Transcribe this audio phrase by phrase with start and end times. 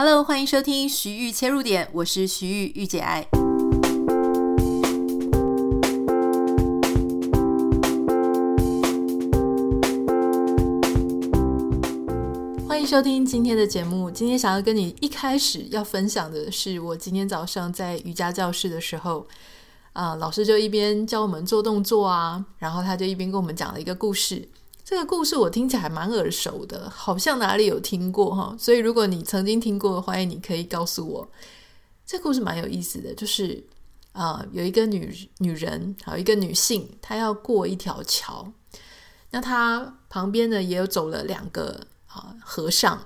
[0.00, 3.26] Hello，欢迎收听徐玉切入点，我是徐豫御姐爱。
[12.68, 14.08] 欢迎收听今天的节目。
[14.08, 19.26] 今天想要跟你一开始要分享的是，我今天早上在瑜伽教室的时候，
[19.94, 24.48] 啊、老师就一边教我们做动作啊，然后他就一边跟我们讲了一个故事。
[24.88, 28.56] 这个故事我听起来蛮耳熟的，好像哪里有听过哈。
[28.58, 31.28] 所以如果你曾经听过，欢迎你可以告诉我。
[32.06, 33.62] 这故事蛮有意思的，就是
[34.12, 38.50] 啊、有一个女女人，还有一个女性，她要过一条桥，
[39.32, 42.98] 那她旁边呢也有走了两个啊和尚。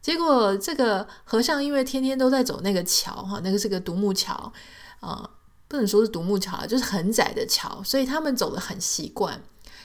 [0.00, 4.52] 结果这个和尚因为天天都在走那个桥哈，那个是个独木桥
[5.00, 5.28] 啊、
[5.66, 9.42] 不能说是独木桥，就是很窄的桥，所以他们走得很习惯。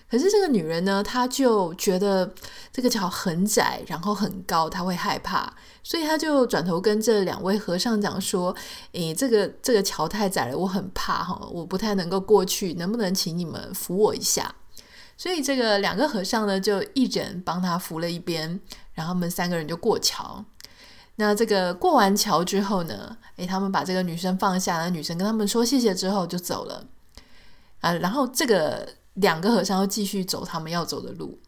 [0.07, 2.31] 可是这个女人呢，她就觉得
[2.71, 5.51] 这个桥很窄，然后很高，她会害怕，
[5.83, 8.55] 所以她就转头跟这两位和尚讲说
[8.93, 14.53] ：“诶，这个这个桥太窄了，我很怕哈，我不太能够过去，能不能请你们扶我一下？”
[15.17, 18.59] 所以这个两个和尚呢，就一人帮她扶了一边，
[18.93, 20.45] 然后他们三个人就过桥。
[21.15, 26.85] 那这个过完桥之后呢，诶，他们把这个女生放下，那女生跟他们说谢谢之后就走了
[27.81, 28.87] 啊，然后这个。
[29.15, 31.39] 两个和尚要继续走他们要走的路，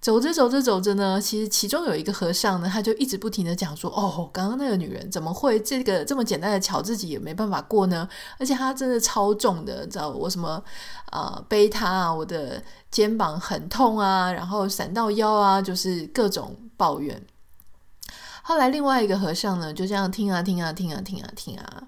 [0.00, 8.08] 走着走着走着呢，其实其中有一个和尚呢，他就一直不停地讲说：“哦，刚刚那个女人怎么会这个这么简单的桥自己也没办法过呢？
[8.38, 10.62] 而且她真的超重的，知道我什么
[11.10, 17.20] 呃背她啊，我的肩膀很痛啊，然后闪到腰啊，就是各种抱怨。”
[18.44, 21.82] 后来另外一个和尚呢，就这样听啊听啊听啊听啊听啊，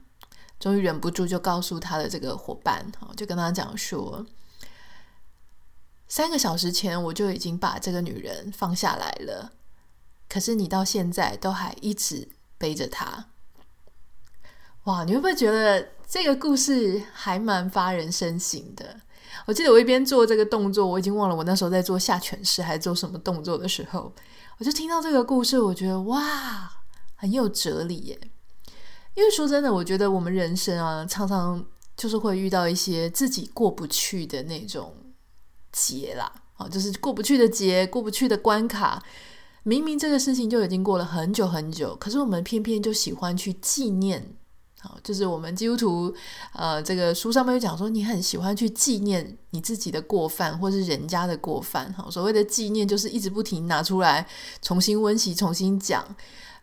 [0.58, 4.24] 终于忍不住就告诉他的这个伙伴，就跟他讲说。
[6.08, 9.52] 三个小时前我就已经把这个女人放下来了，
[10.28, 13.26] 可是你到现在都还一直背着她。
[14.84, 19.00] 哇，你会不会觉得这个故事还蛮发人深省的？
[19.46, 24.12] 我记得我一边做这个动作，我已经忘了我那时候在做下犬式还是做什么动作的时候，
[24.58, 26.70] 我就听到这个故事，我觉得哇，
[27.16, 28.18] 很有哲理耶。
[29.14, 31.66] 因为说真的，我觉得我们人生啊，常常
[31.96, 34.94] 就是会遇到一些自己过不去的那种。
[35.76, 39.02] 结啦，啊，就是过不去的结，过不去的关卡。
[39.62, 44.34] 明明这个事情就已经过了很久很久，可是我们偏偏就喜欢去纪念。
[44.80, 46.14] 好，就是我们基督徒，
[46.52, 51.92] 呃，这个书上面有讲说，你很喜欢去纪念你自己的过犯，或是人家的过犯。
[51.94, 54.26] 好，所谓的纪念，就是一直不停拿出来
[54.62, 56.04] 重新温习、重新讲，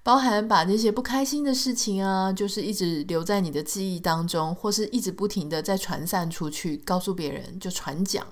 [0.01, 8.25] 包含把那些不开心的事情啊，就是一直留在你的记忆当中，或是一直不停的在传散出去，告诉别人就传讲。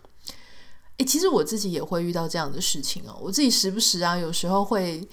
[1.04, 3.18] 其实我自己也会遇到这样的事情哦。
[3.22, 5.08] 我自己时不时啊，有时候会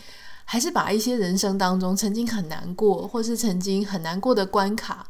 [0.45, 5.07] 还是把一些人生当中曾经很难过，或是曾经很难过的关卡，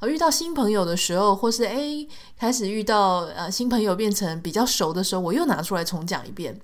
[0.00, 6.60] 而遇到新朋友的时候，或是诶开始遇到呃新朋友变成比较熟的时候，我又拿出来重讲一遍。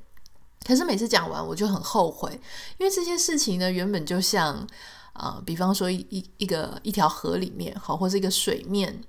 [0.67, 2.41] 可是每次讲完，我就很后悔，
[2.79, 4.67] 因为这些事情呢，原本就像
[5.13, 9.03] 啊、比方说一一一个一条河里面，好，或是一个水面。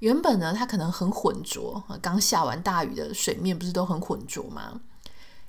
[0.00, 4.80] 原本呢，它可能很浑浊，刚下完大雨的水面不是都很浑浊吗？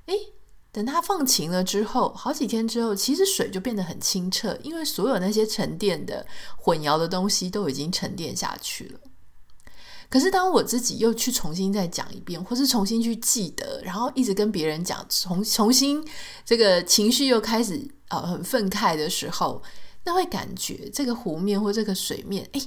[0.05, 0.15] 诶，
[0.71, 6.25] 等它放晴了之后，好几天之后，其实水就变得很清澈，因为所有那些沉淀的、
[6.57, 8.99] 混淆的东西都已经沉淀下去了。
[10.07, 16.07] 可是当我自己又去重新再讲一遍，或是重新去记得，然后一直跟别人讲，重重新
[16.45, 19.61] 这个情绪又开始、呃、很愤慨的时候，
[20.03, 22.61] 那会感觉这个湖面或这个水面，诶。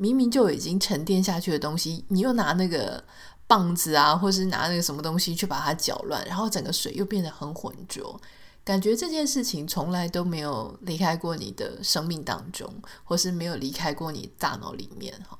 [0.00, 3.04] 明明就已经沉淀下去的东西，你又拿那个
[3.46, 8.18] 棒子啊，或是拿那个什么东西去把它搅乱，然后整个水又变得很浑浊，
[8.64, 12.72] 感觉这件事情从来都没有离开过你的生命当中，
[13.04, 15.38] 或是没有离开过你大脑里面哈。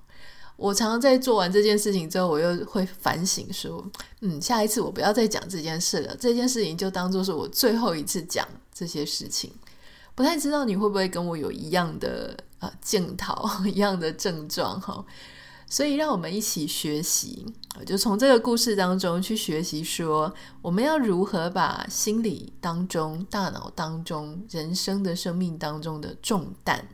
[0.58, 3.82] 我常常在做完这件事情之后，我又会反省说，
[4.20, 9.50] 嗯，下一次我不要再讲这件事了，这件事情就当做是我最后一次讲这些事情。
[10.14, 13.34] 不太知道你会不会跟我有一样的啊镜头
[13.66, 15.04] 一样的症状哈，
[15.68, 17.44] 所以让我们一起学习，
[17.84, 26.86] 就从这个故事当中去学习，说我们要如何把心理当中、大脑当中、人生的生命当中的重担，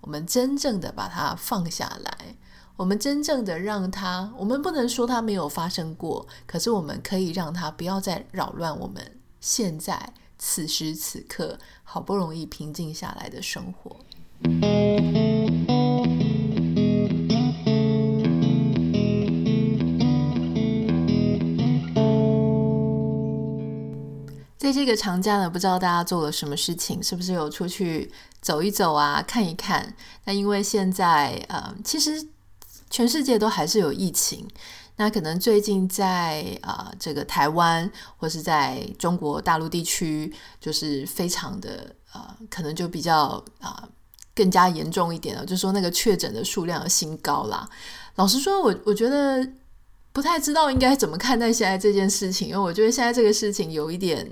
[0.00, 2.36] 我们真正的把它放下来，
[2.76, 10.12] 我们真正的让它，我们不能说它没有发生过，可是我们可以让它不要再扰乱我们现在。
[10.36, 13.96] 此时此刻，好不容易平静下来的生活。
[24.64, 29.94] 在这个长假呢，不知道大家做了什么事情，是不是有出去走一走啊，看一看？
[30.24, 32.26] 那因为现在呃，其实
[32.88, 34.48] 全世界都还是有疫情。
[34.96, 43.86] 那可能最近在啊、这个台湾或是在中国大陆地区，就是非常的啊、呃，可能就比较啊、
[44.34, 45.44] 更加严重一点了。
[45.44, 47.68] 就说那个确诊的数量新高啦。
[48.14, 49.46] 老实说，我我觉得
[50.14, 54.24] 不太知道应该怎么看待现在这件事情，因为我觉得现在这个事情有一点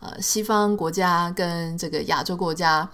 [0.00, 2.88] 呃，西方国家跟这个亚洲国家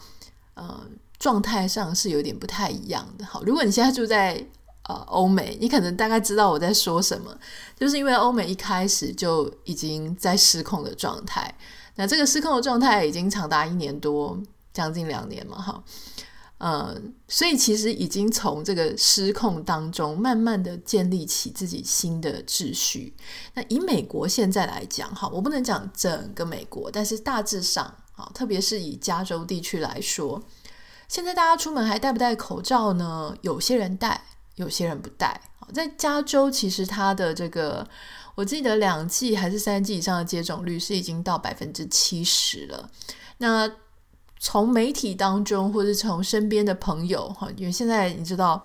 [0.54, 0.80] 呃
[1.16, 3.24] 状态上是有点不太一样的。
[3.24, 4.44] 好，如果你现在住在
[4.88, 7.32] 呃，欧美，你可能大概知道我在说什么，
[7.78, 11.54] 就是因为欧美一开始就已经在失控的状态，
[11.94, 14.36] 那这个失控的状态已经长达一年多，
[14.72, 15.82] 将近两年嘛，哈，
[16.64, 23.14] 呃，所以其实已经从这个失控当中慢慢的建立起自己新的秩序。
[23.52, 27.84] 那以美国现在来讲，哈，我不能讲整个美国，但是大致上，
[28.16, 30.42] 啊，特别是以加州地区来说，
[31.06, 33.36] 现在大家出门还戴不戴口罩呢？
[33.42, 34.24] 有些人戴。
[34.56, 35.40] 有些人不戴。
[35.72, 37.84] 在加州，其实它的这个，
[38.36, 42.88] 我记得两剂还是三剂以上的接种率是已经到百分之七十了。
[43.38, 43.68] 那
[44.44, 48.62] 从媒体当中，或者从身边的朋友哈，因为现在你知道，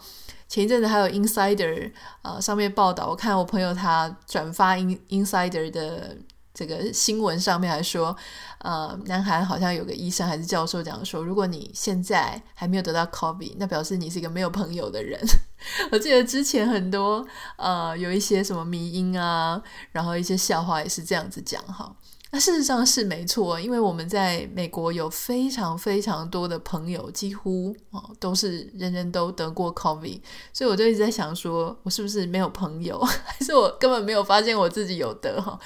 [0.50, 1.90] 前一阵子还有 Insider
[2.22, 6.18] 呃上面报道，我看我朋友他转发 In Insider 的。
[6.52, 8.14] 这个新闻上面还说，
[8.58, 15.18] 呃，南韩好像有个医生还是教授讲说，如果你现在还没有得到 COVID，那表示你是一个没有朋友的人。
[15.90, 19.62] 我记得之前很多呃有一些什么迷因啊，
[19.94, 21.96] 然后一些笑话也是这样子讲哈。
[22.32, 30.22] 那事实上是没错，因为我们在美国有非常非常多的朋友，几乎哦都是人人都得过 COVID，
[30.54, 35.60] 所以我就一直在想说，我是不是没有朋友， 还是我根本没有发现我自己有得哈？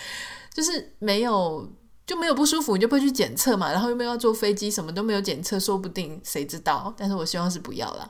[0.54, 1.68] 就是没有
[2.06, 3.72] 就没有不舒服，你就不会去检测嘛。
[3.72, 6.94] 然后又没有要坐飞机，什么都没有检测，说不定谁知道？
[6.96, 8.10] 但是我希望是不要啦。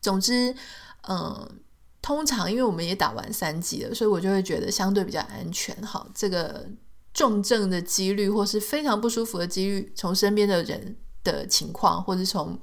[0.00, 0.52] 总之，
[1.08, 1.48] 嗯、
[2.00, 5.76] 通常因为我们也打完三剂了，所以我就会觉得相对比较安全。
[5.86, 6.66] 哈，这个
[7.12, 12.58] 重症的几率或是非常不舒服的几率，从身边的人的情况，或者从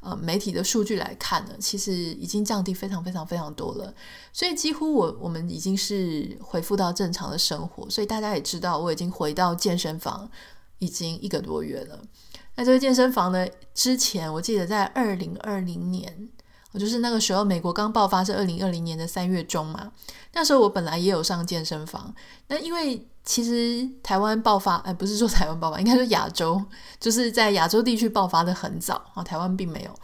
[0.00, 3.94] 呃，媒体的数据来看呢，其实已经降低非常非常非常多了，
[4.32, 7.88] 所以几乎我我们已经是恢复到正常的生活。
[7.88, 10.28] 所以大家也知道，我已经回到健身房
[10.80, 12.02] 已经一个多月了。
[12.56, 16.28] 那这个健身房呢，之前我记得在二零二零年，
[16.72, 19.92] 我就是那个时候美国刚爆发是二零二零年的三月中嘛，
[20.32, 22.12] 那时候我本来也有上健身房，
[22.48, 23.06] 那因为。
[23.24, 26.62] 其实台湾爆发，哎，不是说台湾爆发， 应该说亚洲，
[26.98, 29.94] 就是在亚洲地区爆发的很早啊，台湾并没有。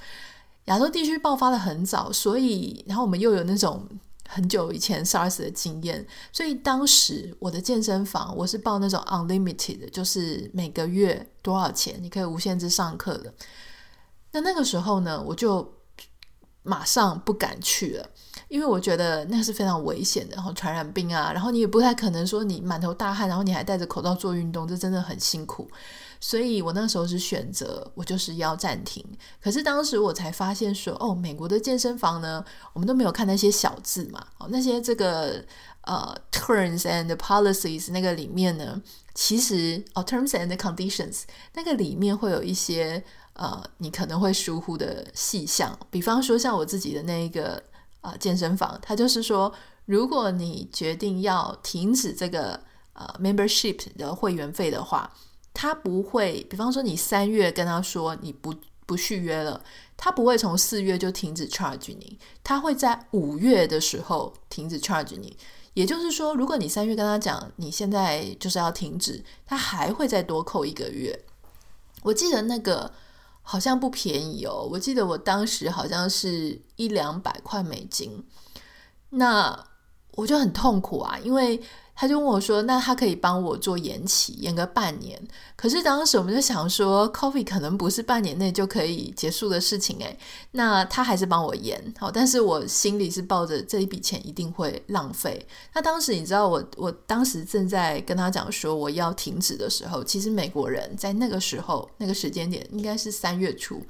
[0.67, 3.89] 亚洲地区爆发的很早，所以然后我们又有那种
[4.29, 13.33] 很久以前 SARS 的经验，所以当时我的健身房我是报那种 unlimited，就是每个月多少钱你可以无限制上课的。
[14.33, 15.75] 那那个时候呢，我就
[16.63, 18.11] 马上不敢去了。
[18.49, 25.71] 因为我觉得那是非常危险的，然后传染病啊，然后你也不太可能说你满头大汗，然后你还戴着口罩做运动，这真的很辛苦。
[26.21, 29.05] 所以我那时候是选择我就是要暂停。
[29.41, 35.45] 可是当时我才发现说，哦，美国的健身房呢，我们都没有看那些小字嘛，哦，那些这个
[35.83, 38.83] 呃 terms and policies 那个里面呢，
[39.15, 41.25] 其实哦 terms and conditions
[41.55, 43.05] 那个里面会有一些
[43.35, 47.63] 呃你可能会疏忽的细项，比方说像我自己的那一个。
[48.01, 49.53] 啊，健身房，他就是说，
[49.87, 52.61] 如果你决定要停止这个
[52.93, 55.13] 呃 membership 的会员费的话，
[55.53, 58.55] 他不会，比方说你三月跟他说你不
[58.87, 59.61] 不续约了，
[59.97, 65.37] 他不会从四月就停止 charge 你，他会在五月的时候停止 charge 你。
[65.75, 71.25] 也就是说，如果你三月跟他讲你现在就是要停止，他还会再多扣一个月。
[72.03, 72.93] 我记得那个。
[73.51, 78.23] 好像不便宜哦，我记得我当时好像是一两百块美金，
[79.09, 79.67] 那
[80.17, 81.63] 我就很痛苦啊，因为。
[82.01, 85.21] 他就问我说：“那他可以帮我做延期，延个半年？
[85.57, 90.17] 可是当时我们就想说，Coffee 可能不是半年内就可以结束的事情诶。
[90.53, 95.45] 那他还是帮我延好，但是我心里是抱着这一笔钱一定会浪费。
[95.75, 103.83] 那当时你知道，我我当时正在跟他讲说我要停止的时候，其实美国人在那个时候那个时间点应该是三月初，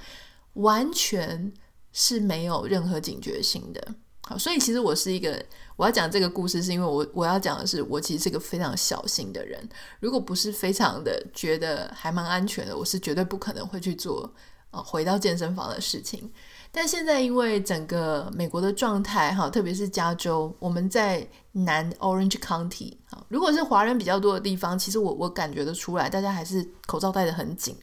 [0.54, 1.52] 完全
[1.92, 3.94] 是没有任何警觉性的。
[4.28, 5.42] 好，所以其实我是一个。”
[5.78, 9.68] 我要讲这个故事，是因为我我要讲的是，我其实是一个非常小心的人。
[10.00, 14.28] 如果不是非常的觉得还蛮安全的，我是绝对不可能会去做
[14.72, 16.32] 呃回到健身房的事情。
[16.72, 27.76] 但现在因为整个美国的状态哈，特别是加州，我们在南 Orange County 啊，如果是华人比较多的地方，其实我我感觉得出来，大家还是口罩戴得很紧。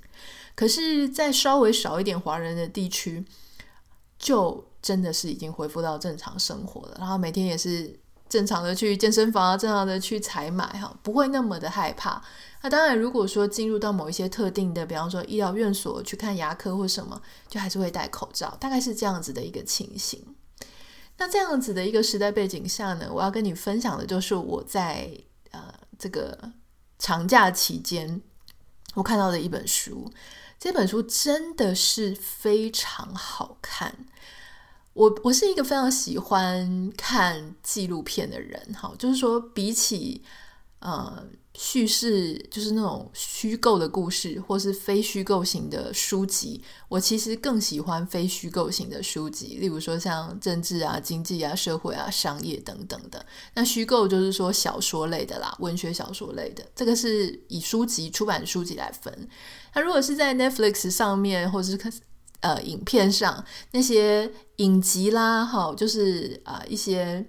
[0.53, 3.23] 可是，在稍微少一点华人的地区，
[4.19, 7.99] 就真的是已经恢复到正常生活了，然后每天也是
[8.29, 12.21] 正常的去健身房，正常的去采买哈，不会那么的害怕。
[12.61, 20.23] 那当然，如果说进入到某一些特定的，比方说医疗院所去看牙科或什么，就还是会戴口罩，大概是这样子的一个情形。
[21.17, 25.09] 那这样子的一个时代背景下呢，我要跟你分享的就是我在
[25.49, 26.37] 呃这个
[26.99, 28.21] 长假期间
[28.93, 30.11] 我看到的一本书。
[30.59, 34.05] 这本书真的是非常好看。
[34.95, 40.23] 我我是一个非常喜欢看纪录片的人，哈，就是说比起
[40.79, 41.23] 呃。
[41.57, 46.61] 叙事就是那种虚构的故事，或是非虚构型的书籍。
[46.89, 53.25] 我其实更喜欢非虚构型的书籍，例如说像政治啊、经济啊、社会啊、商业等等的。
[53.53, 56.61] 那虚构就是说小说类的啦，文学小说类的。
[56.75, 59.29] 这个是以书籍出版书籍来分。
[59.73, 61.77] 那如果是在 Netflix 上面，或者是
[62.41, 67.25] 呃影片上那些影集啦，哈，就是啊、呃、一些。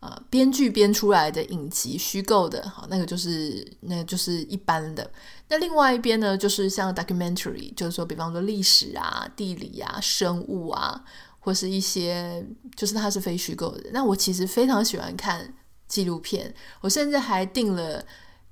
[0.00, 5.10] 呃，编剧编出来的影集，虚构的，哈，那个就是，那就是一般的。
[5.48, 11.04] 那另外一边呢，就是像 documentary，就是说，比方说历史啊、地理啊、生物啊，
[11.40, 13.90] 或是一些，就是它是非虚构的。
[13.92, 15.52] 那我其实非常喜欢看
[15.88, 18.00] 纪录片，我甚至还订了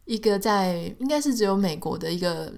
[0.04, 2.52] 一个在应该是只有美国的一个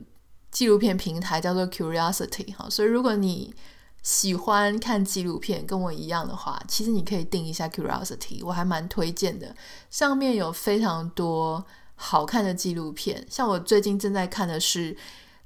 [0.50, 2.54] 纪录片平台，叫做 Curiosity。
[2.54, 3.54] 哈，所以如果你
[4.02, 9.54] 喜欢看纪录片跟我一样的话，其实你可以订一下 Curiosity，我还蛮推荐的。
[9.90, 11.64] 上面有非常多
[11.96, 14.96] 好看的纪录片，像我最近正在看的是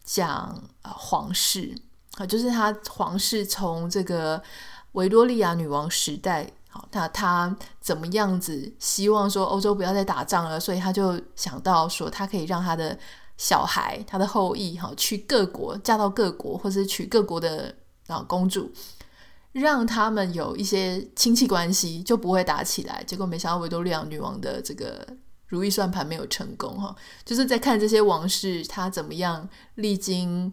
[0.05, 1.75] 讲皇室
[2.19, 4.41] 啊，就是他皇室从这个
[4.93, 12.97] 维多利亚女王时代，好，那他怎么样子希望说欧洲不要再打仗了，所以他就想到说他可以让他的
[13.43, 17.75] 小孩、他的后裔哈去各国嫁到各国，或是娶各国的。
[18.09, 18.71] 啊，公主
[19.53, 23.03] 让他们有一些亲戚关系，就不会打起来。
[23.05, 25.07] 结果没想到维多利亚女王的这个
[25.47, 26.95] 如意算盘没有成功哈，
[27.25, 30.53] 就是在看这些王室他怎么样历经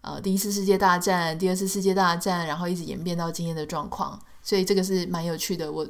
[0.00, 4.18] 呃第一次世界大战、第二次世界大战，然后一直演变到今天的状况。
[4.42, 5.70] 所以这个是蛮有趣的。
[5.70, 5.86] 我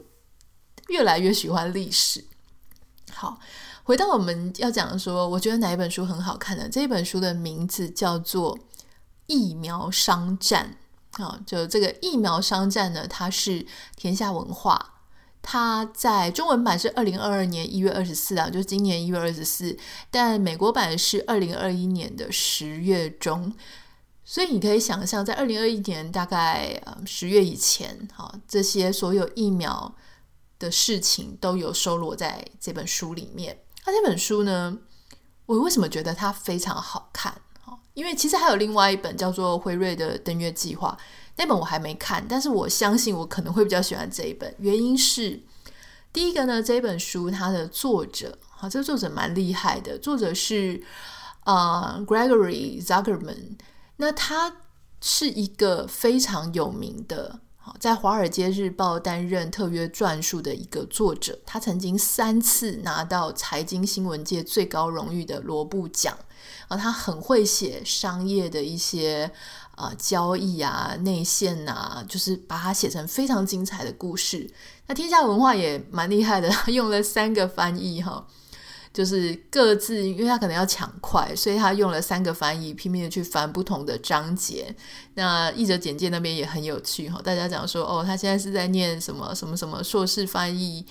[0.88, 2.22] 越来越喜欢历史。
[3.12, 3.38] 好，
[3.86, 6.68] 回到我们要讲的说，我觉得哪一本书很好看呢？
[6.68, 8.58] 这一本书的名字叫做
[9.28, 10.76] 《疫苗商战》。
[11.22, 13.64] 啊，就这个疫苗商战呢，它是
[13.94, 14.94] 天下文化，
[15.40, 19.78] 它在中文版是二零二二年一月二十四啊，就是今年一月二十四，
[20.10, 23.54] 但美国版是二零二一年的十月中，
[24.24, 29.94] 所以你可以想象，在二零二一年大概呃十月以前，哈，这些所有疫苗
[30.58, 33.56] 的事情都有收录在这本书里面。
[33.86, 34.76] 那这本书呢，
[35.46, 37.32] 我为什么觉得它非常好看？
[37.64, 40.94] 哦因为其实还有另外一本叫做辉瑞的登月计划，
[41.36, 44.54] 那本我还没看，但是我相信我可能会比较喜欢这一本。
[44.58, 45.40] 原因是
[46.12, 50.82] 第一个呢，这本书它的作者，好，这个作者蛮厉害的，作者是
[51.44, 53.56] 啊、Gregory Zuckerman，
[53.96, 54.56] 那他
[55.00, 57.40] 是一个非常有名的，
[57.78, 66.16] 在《华尔街日报》担任特约撰述的一个作者，他曾经三次拿到财经新闻界最高荣誉的罗布奖。
[66.68, 69.30] 啊，他很会写商业的一些
[69.76, 74.48] 啊、交易啊内线啊，就是把它写成非常精彩的故事。
[74.86, 78.26] 那天下文化也蛮厉害的，他用了三个翻译哈，
[78.96, 84.74] 就是各自，因为他可能要抢快，所以他用了三个翻译，拼命的去翻不同的章节。
[85.12, 90.86] 那译者简介那边也很有趣哈，大家讲说哦，他现在是在念什么什么什么硕士翻译。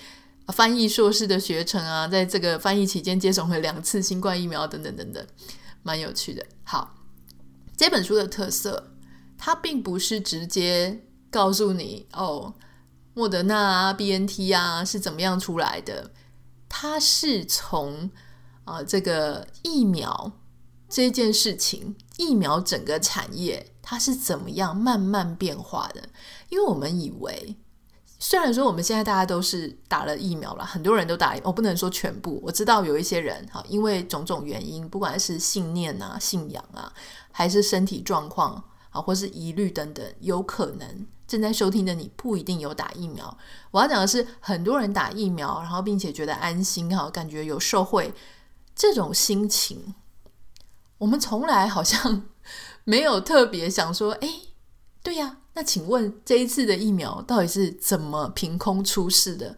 [0.53, 5.25] 翻译硕士的学程啊，在这个翻译期间接种了两次新冠疫苗，等等等等，
[5.81, 6.45] 蛮有趣的。
[6.63, 6.93] 好，
[7.75, 8.91] 这本书的特色，
[9.39, 12.53] 它并不是直接告诉你哦，
[13.15, 16.12] 莫德纳啊、BNT 啊是怎么样出来的，
[16.77, 18.12] 它是从
[18.65, 20.34] 啊、这个疫苗
[20.89, 26.10] 这件事情，疫苗整个产业它是怎么样慢慢变化的，
[26.50, 27.55] 因为我们以为。
[28.20, 32.41] 虽然说我们现在大家都是打了疫苗了，很多人都打，我不能说全部。
[32.44, 36.91] 我知道有一些人哈，因为种种原因，不管是信念啊、信仰啊，
[37.32, 43.38] 还是身体状况啊，或是疑虑等等，有可能正在收听的你不一定有打疫苗。
[43.72, 48.13] 我要讲的是，很多人打疫苗，然后并且觉得安心哈，感觉有受惠，
[48.75, 49.96] 这种心情，
[51.00, 52.24] 我们从来好像
[52.84, 54.29] 没有特别想说，哎，
[55.01, 59.58] 对呀，那请问这一次的疫苗到底是怎么凭空出世的？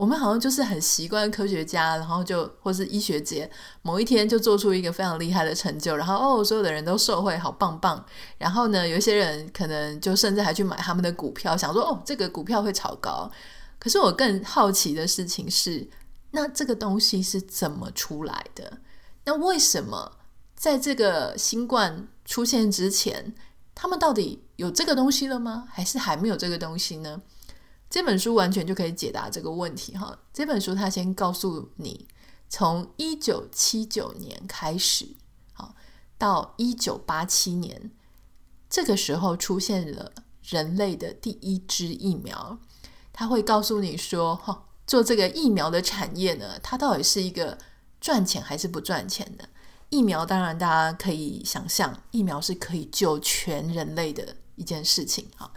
[0.00, 3.48] 我们好像就是很习惯科学家，然后就或是医学界
[3.82, 8.02] 某一天就做出一个非常厉害的成就，然后哦，所有的人都受惠，好棒棒。
[8.38, 13.30] 然后呢，有一些人可能就甚至还去买他们的股票，想说哦，这个股票会炒高。
[13.78, 15.86] 可是我更好奇的事情是，
[16.30, 18.78] 那这个东西是怎么出来的？
[19.26, 20.12] 那为什么
[20.56, 23.34] 在这个新冠出现之前，
[23.74, 25.68] 他们到底有这个东西了吗？
[25.70, 27.20] 还是还没有这个东西呢？
[27.90, 30.16] 这本书完全就可以解答这个问题哈。
[30.32, 32.06] 这本书它先告诉你，
[32.48, 35.08] 从一九七九年开始，
[35.52, 35.74] 好，
[36.16, 37.90] 到一九八七年，
[38.70, 40.12] 这个时候出现了
[40.44, 42.60] 人类的第一支疫苗。
[43.12, 47.58] 它会告诉你说，哈，做这个疫苗的产业呢，它到底是一个
[48.00, 49.48] 赚钱还是不赚钱的？
[49.90, 55.52] 疫苗当然大家可以想象，疫苗是可以救全人类的一件事情哈。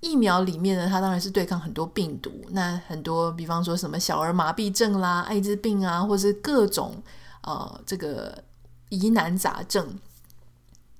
[0.00, 2.30] 疫苗里面呢，它当然是对抗很多病毒。
[2.50, 7.02] 那很多，比方说什么小儿麻痹症啦、艾滋病啊，或是各种
[7.42, 8.42] 呃这个
[8.88, 9.98] 疑难杂症。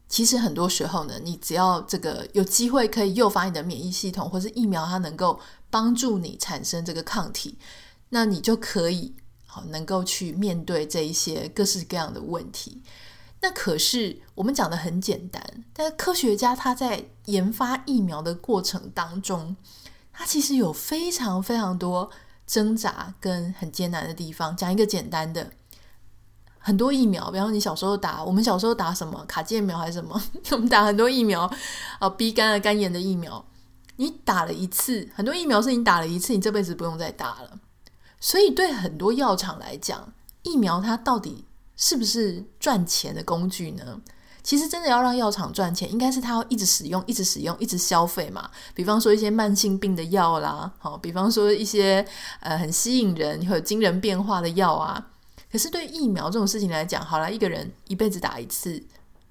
[0.09, 5.39] 其实很多时候呢，你只要这个有机会可以诱发你的免疫系统，或是疫苗它能够
[5.71, 7.59] 帮助你产生这个抗体，
[8.09, 9.15] 那你就可以
[9.45, 12.83] 好能够去面对这一些各式各样的问题。
[13.41, 15.43] 那可是我们讲的很简单，
[15.73, 19.57] 但是科学家他在研发疫苗的过程当中，
[20.13, 22.11] 他其实有非常非常多
[22.47, 24.57] 挣扎跟很艰难的地方。
[24.57, 25.53] 讲一个简单的，
[26.59, 31.49] 很多疫苗，比方你小时候打，我们小时候打什么卡介苗还是什么， 我们打很多疫苗
[32.01, 33.45] 啊，B 肝啊、肝炎的疫苗，
[33.97, 37.61] 你打了一次，很多疫苗是你打了一次，你这辈子不用再打了。
[38.19, 41.45] 所以对很多药厂来讲，疫苗它到底
[41.79, 43.99] 是不是赚钱的工具呢？
[44.43, 48.51] 其实真的要让药厂赚钱，应该是它要一直使用、一直使用、一直消费嘛。
[48.75, 52.05] 比方说一些慢性病的药啦，好，比方说一些
[52.41, 55.11] 呃很吸引人、会有惊人变化的药啊。
[55.53, 58.83] 可是对疫苗这种事情来讲，好啦，一个人一辈子打一次，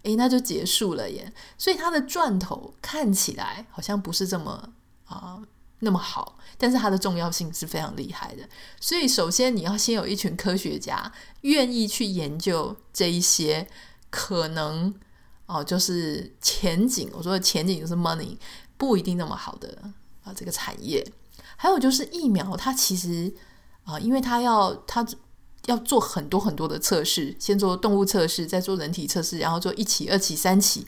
[0.03, 1.33] 诶，那就结束了耶。
[1.57, 4.69] 所以它的赚头看起来好像不是这么
[5.05, 5.41] 啊。
[5.79, 8.47] 那么好，但是它的重要性是非常厉害的。
[8.79, 11.11] 所以，首先你要先有一群科学家
[11.41, 13.67] 愿意去研究这一些
[14.09, 14.93] 可能
[15.45, 17.09] 哦，就是前景。
[17.13, 18.37] 我说的前景就是 money
[18.77, 19.77] 不一定那么好的
[20.23, 21.05] 啊，这个产业。
[21.55, 23.33] 还有就是疫苗，它其实
[23.83, 25.05] 啊，因为它要它
[25.65, 30.85] 要做很多很多的测试，先做动物测试，再做人体测试，然后做一期、二期、三期。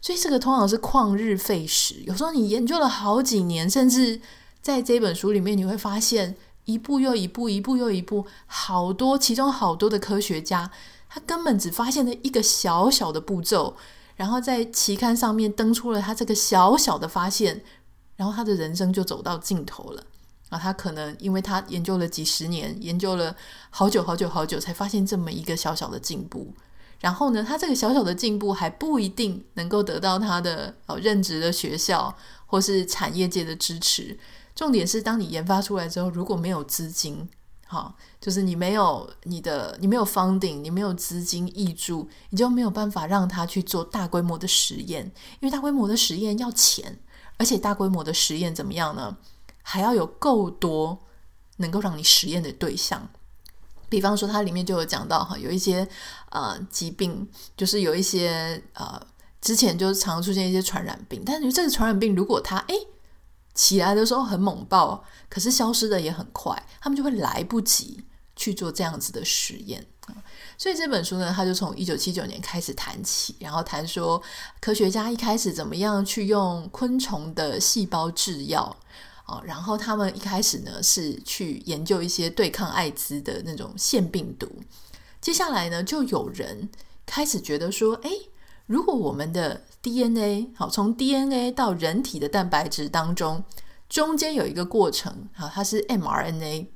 [0.00, 4.20] 所以这个通常是旷日费时，有时候你研究了好几年，甚至
[4.62, 10.70] 在这本书里面你会发现一步又一步，一步又一步，好多其中好多的科学家，
[11.08, 13.76] 他根本只发现了一个小小的步骤，
[14.16, 17.62] 然后在期刊上面登出了他这个小小的发现，
[18.16, 20.04] 然后他的人生就走到尽头了。
[20.48, 23.36] 啊，他可能因为他研究了几十年，研究了
[23.70, 26.52] 好久好久好久，才发现这么一个小小的进步。
[27.00, 32.14] 然后呢，他这个小小的进步还不一定能够得到他的呃任职的学校
[32.46, 34.18] 或是产业界的支持。
[34.54, 37.26] 重点是，当你研发出来之后，如果没有资金，
[37.66, 45.04] 好，就是你没有你的，你没有 funding，你没有资金挹注，你就没有办法让他去做大规模的实验，
[45.40, 46.98] 因为大规模的实验要钱，
[47.38, 49.16] 而且大规模的实验怎么样呢？
[49.62, 50.98] 还要有够多
[51.58, 53.08] 能够让你实验的对象。
[53.88, 55.88] 比方说，它里面就有讲到哈，有一些
[56.30, 59.00] 呃疾病，就是有一些呃
[59.40, 62.74] 之前就常常出现一些传染病，但是这个传染病如果它诶
[63.54, 68.02] 起来的时候很猛爆，可是消失的也很快，他们就会来不及
[68.34, 69.86] 去做这样子的实验。
[70.58, 74.20] 所以这本书呢，它就从一九七九年开始谈起，然后谈说
[74.60, 78.76] 科学家一开始怎么样去用昆虫的细胞制药。
[79.44, 84.50] 然后他们一开始呢是去研究一些对抗艾滋的那种腺病毒。
[85.20, 86.68] 接下来呢，就有人
[87.04, 88.10] 开始觉得说，哎，
[88.66, 93.44] 如果我们的 DNA 好，从 DNA 到人体的蛋白质当中，
[93.88, 96.66] 中间有一个过程，好，它是 mRNA。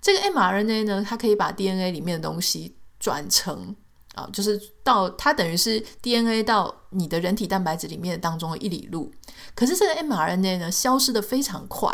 [0.00, 3.74] 这个 mRNA 呢，它可以把 DNA 里面的东西转成
[4.14, 9.12] 啊，就是到它等于是 DNA 到你的人体蛋白质里面当中的一里路。
[9.56, 11.92] 可是这个 mRNA 呢，消失的非常快，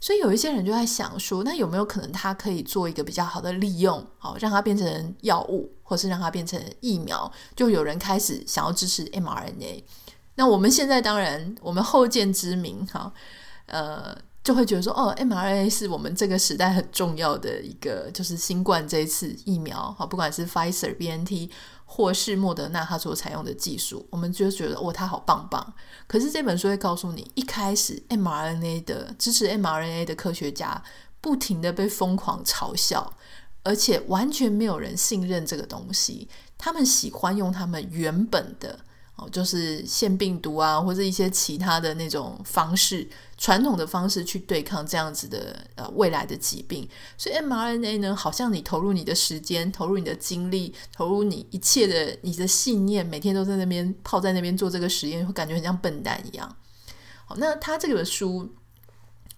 [0.00, 7.30] 所以有一些人就在想说，那有没有可能他可以做一个比较好的利用，好让它变成药物，或是让它变成疫苗？
[7.54, 9.82] 就有人开始想要支持 mRNA。
[10.36, 13.12] 那我们现在当然，我们后见之明，哈，
[13.66, 21.50] 呃，就会觉得说，哦，mRNA 是我们这个时代很重要的一个，就是新冠这一次疫苗，哈，不管是 Pfizer、BNT。
[21.92, 25.74] 或是莫德纳它所采用的技术，我们就觉得哇，它好棒棒。
[26.06, 30.80] 可是这本书会告诉你，一开始 mRNA 的支持 mRNA 的科学家
[31.20, 33.12] 不停的被疯狂嘲笑，
[33.64, 36.28] 而且完全没有人信任这个东西。
[36.56, 38.78] 他们喜欢用他们原本的
[39.16, 39.28] 哦。
[39.28, 43.08] 就是腺病毒啊，或者一些其他的那种方式，
[43.40, 46.86] 传统的方式去对抗这样子的呃未来的疾病。
[47.16, 56.54] 所以 mRNA 呢，好像你投入你的时间，投入你的精力，投入你一切的你的信念，每天都在那边泡在那边做这个实验，会感觉很像笨蛋一样。
[57.24, 58.46] 好，那他这个书，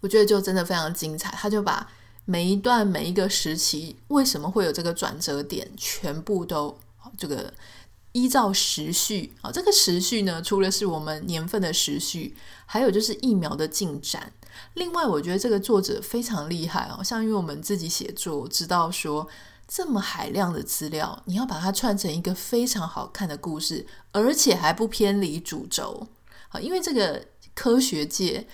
[0.01, 1.31] 我觉得就真的非常精彩。
[1.37, 1.88] 他就把
[2.25, 6.77] 每一段每一个时期为什么会有这个转折点，全部都
[7.17, 7.55] 这个。
[8.12, 14.33] 依照时序啊，这个时序呢，除了是我们年份的时序，还有就是疫苗的进展。
[14.75, 19.27] 另外，我觉得这个作者非常厉害哦，像因为我们自己写作，知道说
[19.66, 26.07] 这么海量的资料，你要把它串成一个非常好看的故事，而且还不偏离主轴
[26.51, 26.61] 啊。
[26.61, 28.46] 因为这个科学界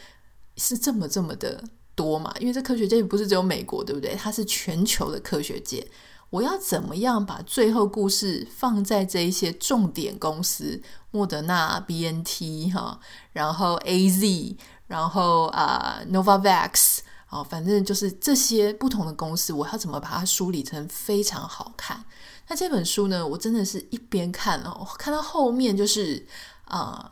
[0.57, 1.65] 是这么这么的
[1.97, 4.15] 多嘛，因为这科学界不是只有美国，对不对？
[4.15, 5.85] 它是全球的科学界。
[6.31, 13.01] 我要怎么样把最后故事放在这一些重点公司，莫德纳、BNT 哈，
[13.33, 22.05] 然后 AZ，然后啊、Novavax，啊，反正就是这些不同的公司，我要怎么把它梳理成非常好看？
[22.49, 26.27] 那这本书呢，我真的是一边看哦，看到后面就是
[26.65, 27.11] 啊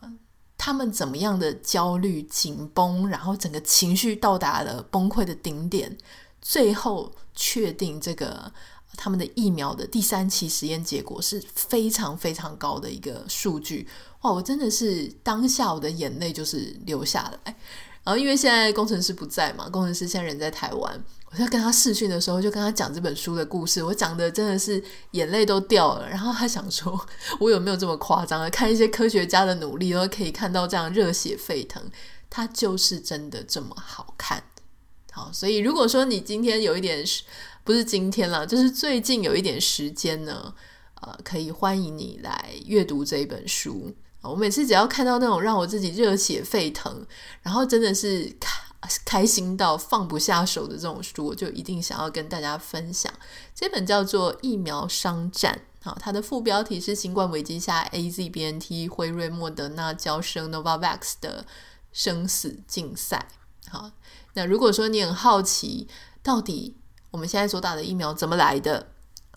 [0.58, 5.96] 他们怎么样的焦虑、紧绷，然后整个情绪到达了崩溃的顶点，
[6.42, 8.52] 最后确定这个。
[8.96, 13.86] 他们的疫苗的第三期实验结果是非常非常高的一个数据，
[14.22, 14.32] 哇！
[14.32, 17.56] 我真的是当下我的眼泪就是流下来。
[18.02, 24.80] 然后因为现在工程师不在嘛，工程师现在人在台湾，我在跟他视讯的时候就跟他讲这本书的故事，我讲的真的是
[25.10, 26.08] 眼泪都掉了。
[26.08, 26.98] 然后他想说，
[27.40, 28.48] 我有没有这么夸张啊？
[28.48, 31.82] 看一些科学家的努力，都可以看到这样热血沸腾，
[32.30, 34.40] 他就是真的这么好看。
[35.10, 37.04] 好，所以如果说你今天有一点
[37.66, 40.54] 不是今天了，就是最近有一点时间呢，
[41.00, 43.92] 呃，可以欢迎你来阅读这一本书。
[44.22, 47.04] 我每次只要看到那种让我自己热血沸腾，
[47.42, 53.12] 然后真的是开开心到放不下手的这种书，我就一定想要跟大家分享。
[53.52, 61.44] 这本叫做《疫苗商战》，好，它的副标题是“新冠危机下 AZ、BNT、辉瑞、莫德纳、娇生、Novavax 的
[61.90, 63.26] 生死竞赛”。
[63.68, 63.90] 好，
[64.34, 65.88] 那如果说你很好奇，
[66.22, 66.76] 到底
[67.16, 68.88] 我们现在所打的疫苗怎么来的？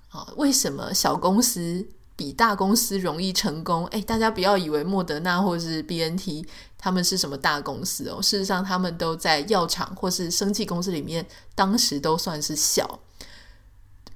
[0.09, 1.87] 啊，为什么小公司
[2.17, 3.87] 比大公司容易成功？
[3.87, 6.45] 诶，大家不要以为莫德纳或是 BNT
[6.77, 12.99] 他们是什么大公司哦，事实上他们都在药厂或是生技公司里面，当时都算是小。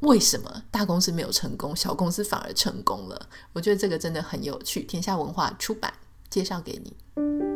[0.02, 3.30] 为什么大公司没有成功，小公司反而成功了？
[3.54, 4.84] 我觉得这个真的很有趣。
[4.84, 5.94] 天下文化出版
[6.30, 7.53] 介绍给你。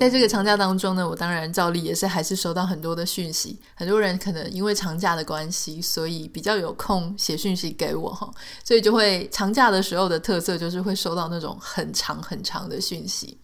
[0.00, 3.60] 在这个长假当中呢，我当然照例也是还是收到很多的讯息。
[3.74, 8.32] 很多人可能因为长假的关系，所以比较有空写讯息给我哈，
[8.64, 13.38] 所以就会长假的时候的特色就是会收到那种很长很长的讯息。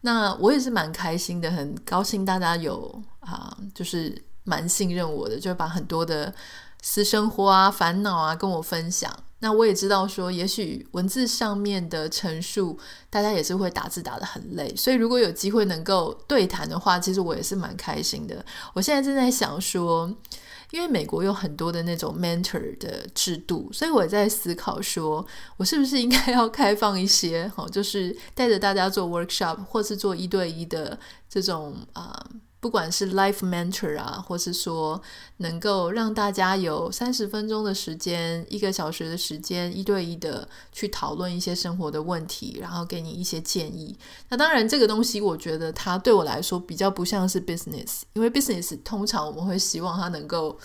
[0.00, 6.34] 那我也是蛮开心的，很高兴大家有啊，就是蛮信任我的，就把很多的
[6.80, 9.14] 私生活啊、烦恼啊跟我分享。
[9.42, 12.78] 那我也知道说，也许文字上面的陈述，
[13.10, 18.44] 大家也是会打字打得很累，所以如果有机会能够对谈的话，其实我也是蛮开心的。
[18.72, 20.08] 我现在正在想说，
[20.70, 25.26] 因为美国有很多的那种 mentor 的制度，所以我在思考说，
[25.56, 30.96] 我是不是应该要开放一些，好，就是带着大家做 workshop，或是做一对一的
[31.28, 32.24] 这种啊。
[32.62, 35.02] 不管是 life mentor 啊，或是说
[35.38, 43.98] 能够让大家有三十分钟的时间、一个小时的时间，一对一的去讨论一些生活的问题，然后给你一些建议。
[44.28, 50.56] 那当然，这个东西我觉得它对我来说比较不像是 business，因为 business 通常我们会希望它能够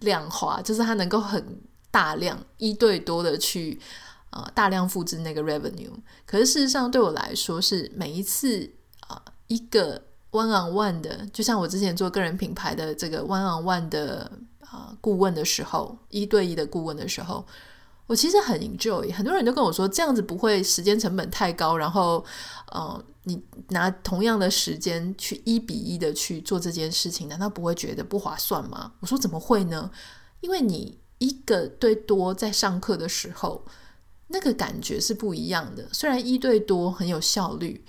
[0.00, 3.80] 量化，就是它能够很大量一对多的去
[4.28, 5.94] 啊、大量复制那个 revenue。
[6.26, 8.70] 可是事实上对我来说是每一次
[9.06, 10.02] 啊、一个。
[10.30, 17.46] One on one 的，就像我之前做个人品牌的这个 one on one 的啊、顾问的时候，一对一的顾问的时候，
[18.06, 19.10] 我其实很 enjoy。
[19.12, 22.22] 很多人都跟我说，这样子不会时间成本太高，然后
[22.72, 28.92] 呃，你拿同样的时间去一比一的去做这件事情，难道不会觉得不划算吗？
[29.00, 29.90] 我说怎么会呢？
[30.40, 33.64] 因为你一个对多在上课的时候，
[34.26, 35.88] 那个感觉是不一样的。
[35.92, 37.86] 虽然一对多很有效率。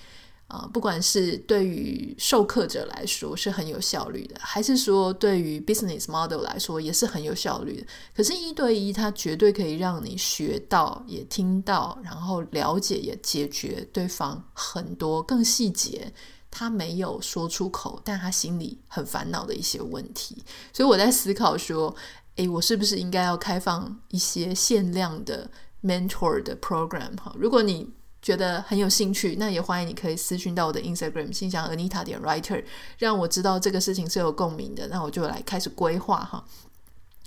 [0.49, 7.87] 啊、不管是对于授课者来说是很有效率的，还是说对于 business model 来说也是很有效率的。
[8.15, 16.11] 可是，一对一它绝对可以让你学到，也听到，然后了解，也解决对方很多更细节
[16.49, 20.43] 他没有说出口，但他心里很烦恼的一些问题。
[20.73, 21.95] 所以我在思考说，
[22.37, 25.47] 诶，我是不是应该要开放一些限量的
[25.83, 27.15] mentor 的 program？
[27.17, 27.87] 哈，如果你
[28.21, 32.63] 觉得很有兴趣，那也欢迎你可以私讯到我的 Instagram 信箱 Anita 点 Writer，
[32.97, 36.43] 让我知道这个事情是有共鸣的，那我就来开始规划哈。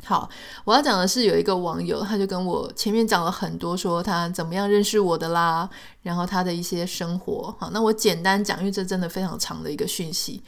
[0.05, 0.29] 好，
[0.65, 5.69] 我要讲的是有一个网友，他就跟我前面讲了很多，说他怎么样认识我的啦，
[6.03, 7.55] 然后他的一些生活。
[7.59, 10.43] 好，那我简单讲，因为这真的非常长的一个讯息，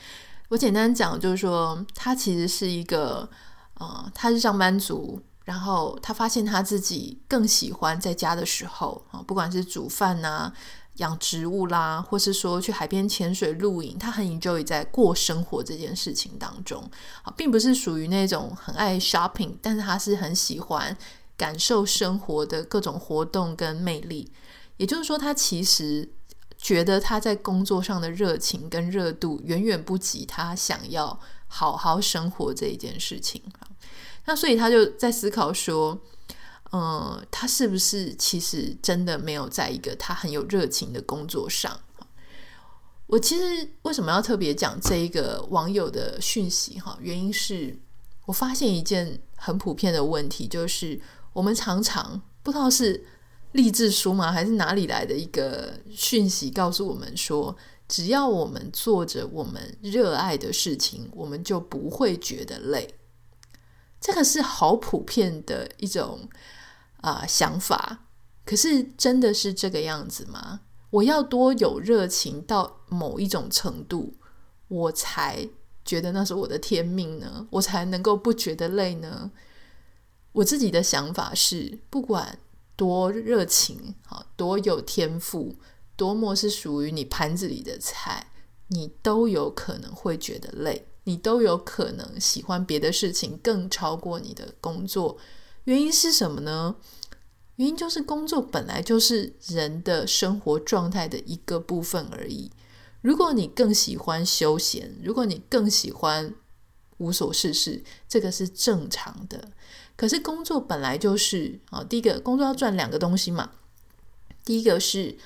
[0.49, 3.29] 我简单讲就是说，他其实是一个，
[3.75, 5.21] 呃，他是上班族。
[5.45, 10.53] 然后他发现他自己更喜欢在家的时候啊，不管是煮饭呐、
[10.95, 16.83] 养植物啦，或是说去海边潜水、露营，他很 enjoy 在过生活这件事情当中
[17.23, 20.97] 啊，并不是属于那种很爱 shopping，但是他是很喜欢
[21.37, 24.33] 感受生活的各种活动跟魅力。
[24.79, 26.11] 也就是说，他其实
[26.57, 33.43] 觉得他在工作上的热情跟热度远远不及他想要好好生活这一件事情。
[34.27, 36.01] 那所以他就在思考说，
[36.73, 41.81] 嗯，他是不是其实真的没有在一个他很有热情的工作上？
[43.07, 46.81] 我其实为什么要特别讲这一个网友的讯息？
[46.81, 47.79] 哈，原因是
[48.25, 50.99] 我发现一件很普遍的问题，就是
[51.35, 53.05] 我们常常不知道是
[53.53, 57.55] 励志书吗，还是哪里来的一个讯息，告诉我们说，
[57.87, 62.95] 只要我们做着我们热爱的事情，我们就不会觉得累。
[64.05, 66.29] 这个是好普遍的一种
[67.01, 68.05] 啊、想法，
[68.45, 70.61] 可是真的是这个样子吗？
[70.91, 74.13] 我要多有热情到某一种程度，
[74.69, 75.49] 我才
[75.87, 77.47] 觉得那是我的天命呢？
[77.49, 79.31] 我才能够不觉得累呢？
[80.33, 82.39] 我自己的想法是，不管
[82.77, 85.57] 多热情，好，多有天赋，
[85.97, 88.33] 多么是属于你盘子里的菜，
[88.67, 90.89] 你都有可能会觉得累。
[91.05, 95.19] 你都有可能喜欢别的事情更超过你的工作，
[95.65, 96.77] 原因是什么呢？
[97.57, 102.51] 原因就是工作本来就是人的生活状态的一个部分而已。
[103.01, 106.35] 如果你更喜欢休闲，如果你更喜欢
[106.97, 109.53] 无所事事，这个是正常的。
[109.95, 113.53] 可是工作本来就是啊，第一个工作要赚两个东西嘛，
[114.45, 115.17] 第一个是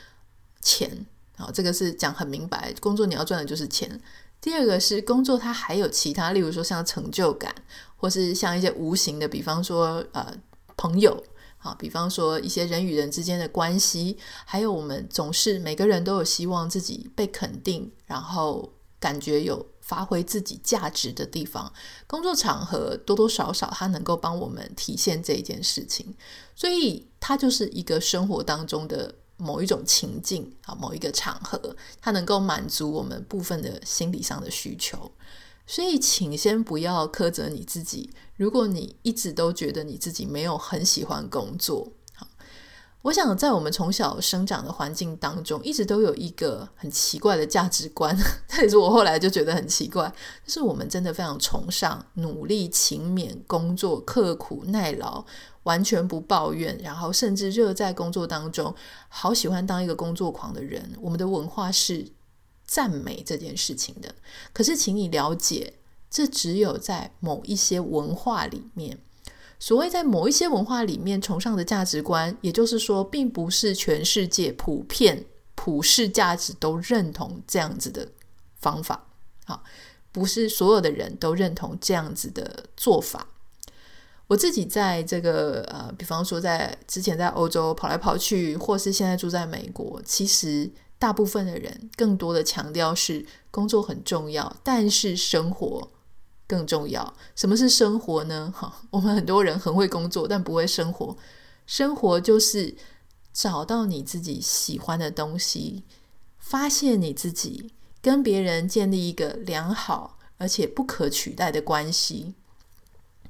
[0.60, 3.98] 钱啊，这个是讲很明白，工作你要赚的就是钱。
[4.40, 7.54] 第二个是工作，它还有其他，例如说像成就感，
[7.96, 10.32] 或是像一些无形的，比方说呃
[10.76, 11.22] 朋友，
[11.58, 21.72] 好，比方说一些人与人之间的关系，还有我们总是每个人都有希望自己被肯定，然后感觉有发挥自己价值的地方。
[22.06, 26.14] 工作场合多多少少它能够帮我们体现这一件事情，
[26.54, 29.16] 所以它就是一个生活当中的。
[29.38, 35.10] 某一种情境啊，某一个场合，它能够满足我们部分的心理上的需求。
[35.66, 38.10] 所以，请先不要苛责你自己。
[38.36, 41.92] 如果你一直都觉得你自己没有很喜欢工作，
[43.02, 48.16] 我想在我们从小生长的环境当中，一直都有一个很奇怪的价值观。
[48.48, 50.12] 这也是我后来就觉得很奇怪，
[50.44, 55.24] 就是我们真的非常崇尚努力、勤勉、工作、刻苦、耐劳。
[55.68, 58.74] 完全不抱怨，然后甚至热在工作当中，
[59.10, 60.90] 好喜欢当一个工作狂的人。
[60.98, 62.06] 我们的文化是
[62.64, 64.14] 赞美这件事情的，
[64.54, 65.74] 可是请你了解，
[66.10, 68.98] 这只有在某一些文化里面。
[69.58, 78.08] 所谓在某一些文化里面崇尚的价值观，也就是说，并不是全世界普遍普世价值都认同这样子的
[78.56, 79.06] 方法。
[79.44, 79.62] 好，
[80.12, 83.26] 不是所有的人都认同这样子的做法。
[84.28, 95.90] 我自己在这个呃，比方说在之前在欧洲跑来跑去，或是现在住在美国，其实大部分的人更多的强调是工作很重要，但是生活
[96.46, 97.14] 更重要。
[97.34, 98.52] 什么是生活呢？
[98.54, 101.16] 哈，我们很多人很会工作，但不会生活。
[101.66, 102.76] 生活就是
[103.32, 105.84] 找到你自己喜欢的东西，
[106.38, 112.34] 发现你自己，跟别人建立一个良好而且不可取代的关系。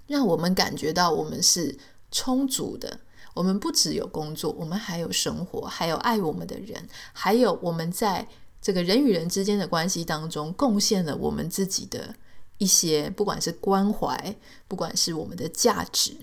[0.09, 1.79] 让我们感觉到我们是
[2.11, 2.99] 充足的，
[3.35, 8.27] 我们不只有工作，我们还有生活，还有爱我们的人，还有我们在
[8.61, 12.12] 这个人与人之间的关系当中贡献了我们自己的
[12.57, 14.35] 一些，不管是关怀，
[14.66, 16.16] 不管是我们的价值，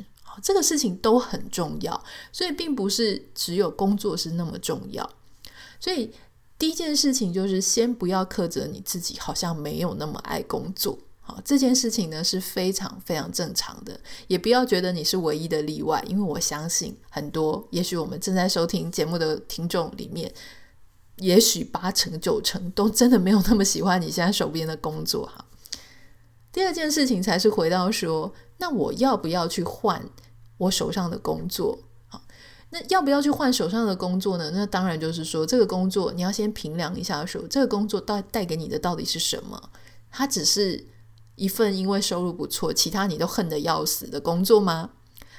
[0.43, 2.03] 这个事情都很重要。
[2.33, 5.09] 所以，并不是只有工作是那么重要。
[5.79, 6.11] 所以，
[6.57, 10.97] 第一件事情就是先不要苛责你自己，好像没有那么爱工作。
[11.27, 20.31] 好，这件事情呢是非常非常正常的，也不要觉得你是唯一的例外，因为我相信很多，也许我们正在收听节目的听众里面，
[21.15, 25.43] 也许八成九成都真的没有那么喜欢你现在手边的工作哈。
[26.51, 30.07] 第二件事情才是回到说，那我要不要去换
[30.57, 31.79] 我手上的工作？
[32.07, 32.21] 好，
[32.69, 34.51] 那要不要去换手上的工作呢？
[34.53, 39.71] 那当然就是说，这个工作你要先评量一下说，说这个工作带带给你的到底是什么？
[40.11, 40.85] 它只是。
[41.35, 44.91] 一份因为收入不错，其他你都恨得要死的工作吗？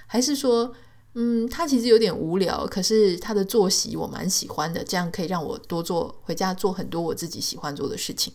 [0.07, 0.73] 还是说，
[1.15, 8.33] 嗯，他其实有点无聊，可是他的作息我蛮喜欢的，这样可以让我多做回家做很多我自己喜欢做的事情。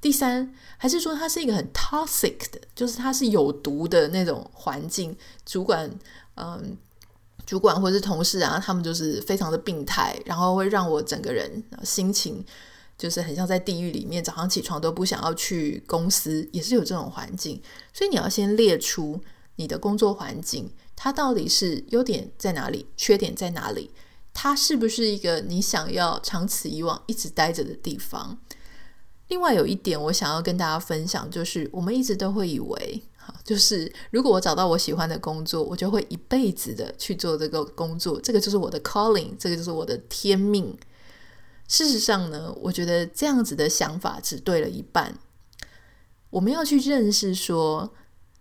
[0.00, 5.90] 第三，还是说他是一个很 toxic 的，就是他是有毒的那种环境，主管，
[6.36, 6.76] 嗯，
[7.44, 12.44] 主管或者是同事啊，他们就是非常的病态，然后会让我整个人心情。
[12.98, 17.62] 就是很像在地狱里面，早上起床都不想要去公司，也是有这种环境。
[17.94, 19.20] 所以你要先列出
[19.54, 23.92] 你的工作环境，它到底是优点在哪里，缺点在哪里？
[24.34, 28.36] 它是不是一个你想要长此以往一直待着的地方？
[29.28, 40.76] 另外有一点我想要跟大家分享，就是我们一直都会以为，哈，就是如果我找到我喜欢的工作，我就会一辈子的去做这个工作，这个就是我的 calling，这个就是我的天命。
[41.68, 45.14] 事实上呢，我觉得这样子的想法只对了一半。
[46.30, 47.92] 我们要去认识说，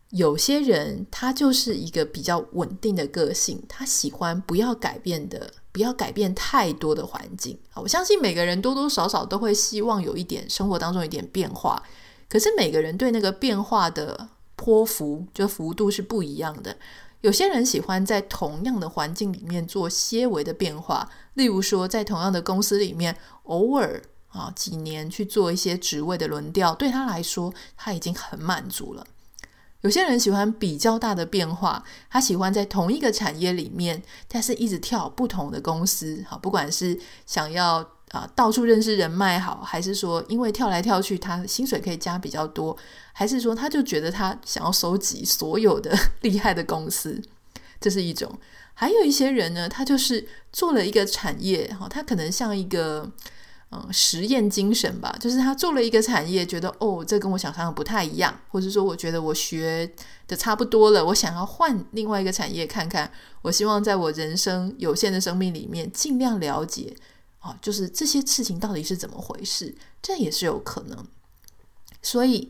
[0.10, 7.60] 有些人他就是一个比较稳定的个性，他喜欢不要改变的，不要改变太多的环境。
[7.76, 11.84] 我相信每个人多多少少都会希望有一点生活当中一点变化，
[12.30, 16.78] 可是每个人对那个变化的波幅，就幅度是不一样的。
[17.22, 29.06] 有些人喜欢在同样的环境里面做些微的变化，例如说，在同样的公司里面，偶尔啊几年去做一些职位的轮调，对他来说他已经很满足了。
[29.82, 37.97] 有些人喜欢比较大的变化，他喜欢在同一个产业里面，但是一直跳不同的公司，好，不管是想要。
[38.12, 42.76] 啊，到处认识人脉好，还是说因为跳来跳去，他薪水可以加比较多，
[43.12, 47.22] 还是说他就觉得他想要收集所有的 厉害的公司，
[47.82, 48.32] 这是一种。
[48.74, 53.10] 还有一些人呢，他就是做了一个产业，哈，他可能像一个
[53.72, 59.92] 嗯实验精神吧，就是他做了一个产业，觉得哦，这跟我想象的不太一样，或者说我觉得我学
[60.28, 66.96] 的差不多了，我想要换另外一个产业看看，我希望在我人生有限的生命里面尽量了解。
[67.62, 69.76] 就是这些事情到底是怎么回事？
[70.02, 71.06] 这也是有可能。
[72.02, 72.50] 所以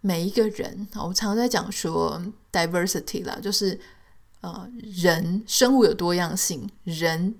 [0.00, 3.78] 每一个人，我常常在讲说 diversity 啦，就是
[4.40, 7.34] 呃，人生物有多样性，人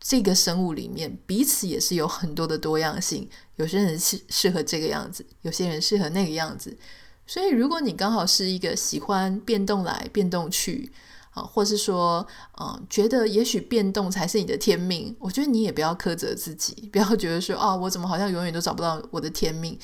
[0.00, 3.28] 这个生物里面彼此也是有很多的多样性。
[3.56, 6.76] 有些人是适合这个样子，有些人适合那个样子。
[7.26, 10.92] 所以如果你刚好是一个喜欢变动来变动去。
[11.34, 12.24] 啊，或是说，
[12.60, 15.14] 嗯，觉得也许变动才是你的天命。
[15.18, 19.76] 我觉得你也不要苛责自己，不要觉得说，啊，我怎么好像永远都找不到我的天命。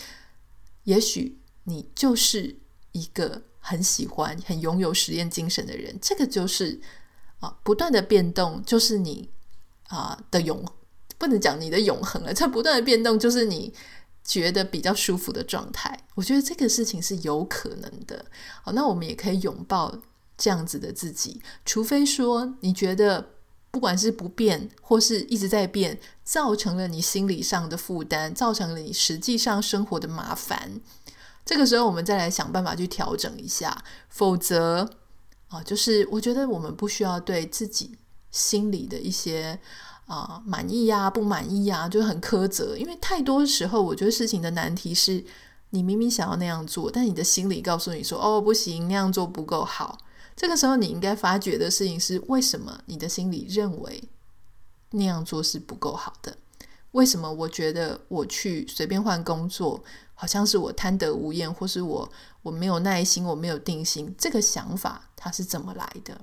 [0.84, 2.56] 也许你就是
[2.92, 5.98] 一个很喜欢、很拥有实验精神的人。
[6.00, 6.80] 这个就是
[7.40, 9.28] 啊，不断的变动就是你
[9.88, 10.64] 啊的永，
[11.18, 12.32] 不能讲你的永恒了。
[12.32, 13.74] 这不断的变动就是你
[14.22, 16.06] 觉得比较舒服的状态。
[16.14, 18.26] 我觉得这个事情是有可能的。
[18.62, 19.98] 好，那我们也可以拥抱。
[20.40, 23.32] 这样子的自己，除非说你觉得
[23.70, 30.80] 不管是不变或是一直在变，造成了你心理上的负担，造成了你实际上生活的麻烦，
[31.44, 33.84] 这个时候我们再来想办法去调整一下。
[34.08, 34.88] 否则
[35.48, 37.98] 啊，就是我觉得我们不需要对自己
[38.30, 39.60] 心里的一些
[40.06, 45.22] 啊满意呀、不满意呀，就很苛责，因为太多时候，我觉得事情的难题是
[45.70, 49.98] 你明明想要那样做，但你的心里告诉你说：“哦，不行，那样做不够好。”
[50.40, 54.02] 这个时候，你应该发觉的事情是：为什么你的心里认为
[54.92, 56.34] 那样做是不够好的？
[56.92, 64.14] 为什么我觉得我去随便换工作，好像是我贪得无厌，或是我我没有耐心，我没有定心？
[64.16, 66.22] 这个想法它是怎么来的？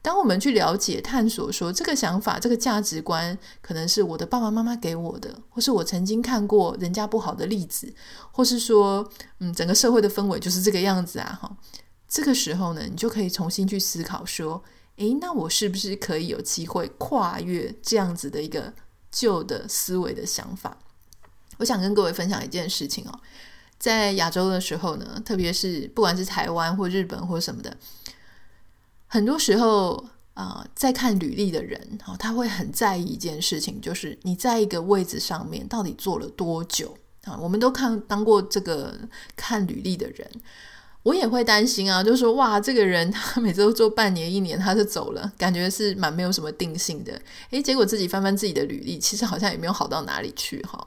[0.00, 7.92] 当我们去了解、探索，说这个想法、这个价值观，可能是我的爸爸妈妈给我的，或是我曾经看过人家不好的例子，
[8.30, 11.56] 或是说，嗯，整个社会的氛围就是这个样子啊，哈。
[12.10, 14.62] 这个时候呢，你就可以重新去思考说：
[14.96, 18.74] 诶，那我是不是可以有机会跨越这样子的一个
[19.12, 20.76] 旧的思维的想法？
[21.58, 23.20] 我想跟各位分享一件事情哦，
[23.78, 27.76] 在亚洲的时候呢，特别是不管是台湾或日本或什么的，
[29.06, 37.36] 很多时候啊、在看履历的人，哈、哦，他会很在意一件事情，就是你在一个位置上面到底做了多久啊？
[37.38, 38.98] 我们都看当过这个
[39.36, 40.30] 看履历的人，
[41.02, 47.20] 我也会担心啊，就说哇，这个人 他每次都做半年、一年，他就走了，感觉是蛮没有什么定性的。
[47.50, 50.86] 诶，结果自己翻翻自己的履历，其实好像也没有好到哪里去，哈、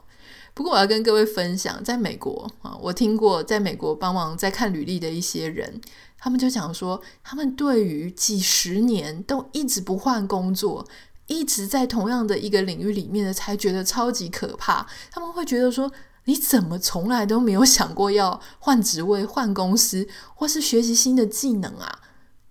[0.54, 5.80] 不过我要跟各位分享，在美国啊，我听过在美国帮忙在看履历的一些人。
[6.16, 10.86] 他们就讲说，他们对于几十年都一直不换工作，
[11.26, 14.86] 一直在同样的一个领域里面的，才觉得超级可怕。
[15.10, 15.92] 他们会觉得说，
[16.24, 22.00] 你怎么从来都没有想过要换职位、换公司，或是学习新的技能啊？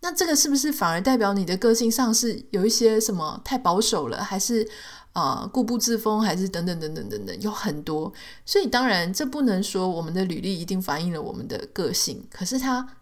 [0.01, 4.69] 那这个是不是反而代表你的个性上是有一些什么太保守了，还是
[5.13, 8.11] 啊、固步自封，还是等等等等等等，有很多。
[8.45, 12.97] 所以当然，这不能说我们的履历一定反映了我们的个性，可是它。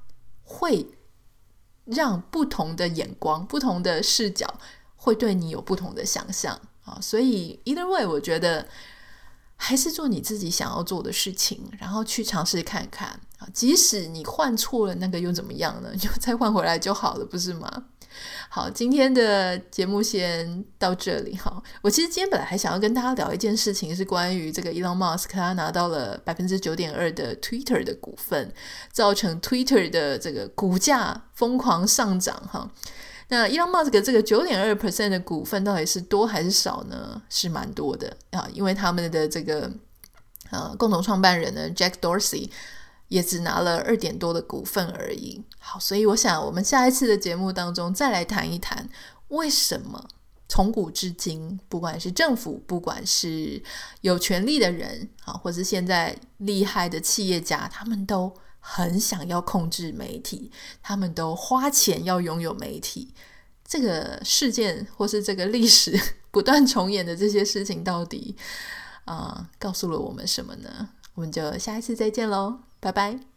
[0.54, 0.86] 会
[1.86, 4.60] 让不同的眼光、不同的视角
[4.98, 8.68] 会对你有不同的想象啊，所以 either way，我觉得
[9.64, 13.08] 还是做你自己想要做的事情，然后去尝试看看
[13.38, 15.94] 啊，即使你换错了，那个又怎么样呢？
[15.96, 17.84] 就再换回来就好了，不是吗？
[18.50, 21.62] 好，今天的节目先到这里哈。
[21.84, 28.52] 我其实今天本来还想要跟大家聊一件事情，是关于这个 Elon Musk 他拿到了百分之九点二的 Twitter 的股份，
[28.92, 32.68] 造成 Twitter 的这个股价疯狂上涨哈。
[33.32, 37.20] 那 Elon Musk 这个九点二 percent 的股份到底是多还是少呢？
[37.30, 39.72] 是蛮多的啊，因为他们的这个
[40.52, 42.52] 呃共同创办人呢 Jack Dorsey。
[43.12, 45.44] 也只拿了二点多的股份而已。
[45.60, 48.88] 好，所以我想我们下一次的节目当中再来谈一谈，
[49.28, 50.08] 为什么
[50.48, 53.62] 从古至今，不管是政府，不管是
[54.00, 60.50] 有权力的人啊，或是现在厉害的企业家，他们都很想要控制媒体，
[60.82, 63.14] 他们都花钱要拥有媒体。
[63.66, 66.00] 这个事件或是这个历史
[66.32, 68.36] 不断重演的这些事情，到底
[69.06, 70.90] 啊，告诉了我们什么呢？
[71.16, 72.60] 我们就下一次再见喽。
[72.80, 73.31] 拜拜。